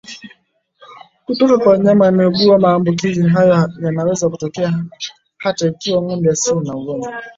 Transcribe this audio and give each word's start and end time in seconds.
kutoka 1.25 1.57
kwa 1.57 1.77
mnyama 1.77 2.07
anayeugua 2.07 2.59
Maambukizi 2.59 3.27
hayo 3.27 3.69
yanaweza 3.81 4.29
kutokea 4.29 4.85
hata 5.37 5.67
ikiwa 5.67 6.01
ng'ombe 6.01 6.29
asiye 6.29 6.55
mgonjwa 6.55 7.11